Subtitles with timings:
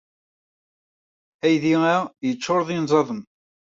[1.45, 1.95] Aydi-a
[2.27, 3.21] yeččuṛ d inẓaden.